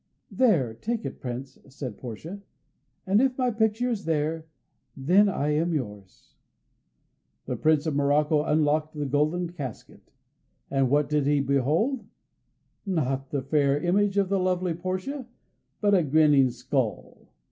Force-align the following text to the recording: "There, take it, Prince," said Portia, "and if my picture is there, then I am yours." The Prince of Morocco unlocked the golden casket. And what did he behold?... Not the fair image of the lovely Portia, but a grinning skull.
"There, 0.31 0.73
take 0.73 1.05
it, 1.05 1.19
Prince," 1.21 1.59
said 1.69 1.99
Portia, 1.99 2.41
"and 3.05 3.21
if 3.21 3.37
my 3.37 3.51
picture 3.51 3.91
is 3.91 4.05
there, 4.05 4.47
then 4.97 5.29
I 5.29 5.49
am 5.49 5.75
yours." 5.75 6.33
The 7.45 7.55
Prince 7.55 7.85
of 7.85 7.95
Morocco 7.95 8.41
unlocked 8.43 8.95
the 8.95 9.05
golden 9.05 9.51
casket. 9.51 10.11
And 10.71 10.89
what 10.89 11.07
did 11.07 11.27
he 11.27 11.39
behold?... 11.39 12.03
Not 12.83 13.29
the 13.29 13.43
fair 13.43 13.79
image 13.79 14.17
of 14.17 14.29
the 14.29 14.39
lovely 14.39 14.73
Portia, 14.73 15.27
but 15.81 15.93
a 15.93 16.01
grinning 16.01 16.49
skull. 16.49 17.29